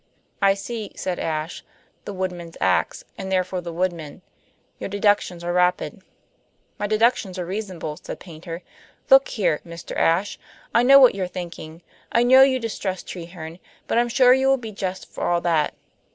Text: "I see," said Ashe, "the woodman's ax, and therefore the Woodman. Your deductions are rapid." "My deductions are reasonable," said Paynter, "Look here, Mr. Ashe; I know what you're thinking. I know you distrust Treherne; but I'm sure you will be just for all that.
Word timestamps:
"I 0.41 0.55
see," 0.55 0.93
said 0.95 1.19
Ashe, 1.19 1.61
"the 2.05 2.13
woodman's 2.13 2.57
ax, 2.59 3.03
and 3.19 3.31
therefore 3.31 3.61
the 3.61 3.71
Woodman. 3.71 4.23
Your 4.79 4.89
deductions 4.89 5.43
are 5.43 5.53
rapid." 5.53 6.01
"My 6.79 6.87
deductions 6.87 7.37
are 7.37 7.45
reasonable," 7.45 7.97
said 7.97 8.19
Paynter, 8.19 8.63
"Look 9.11 9.27
here, 9.27 9.61
Mr. 9.63 9.95
Ashe; 9.95 10.39
I 10.73 10.81
know 10.81 10.97
what 10.97 11.13
you're 11.13 11.27
thinking. 11.27 11.83
I 12.11 12.23
know 12.23 12.41
you 12.41 12.57
distrust 12.57 13.09
Treherne; 13.09 13.59
but 13.85 13.99
I'm 13.99 14.09
sure 14.09 14.33
you 14.33 14.47
will 14.47 14.57
be 14.57 14.71
just 14.71 15.05
for 15.07 15.25
all 15.25 15.41
that. 15.41 15.75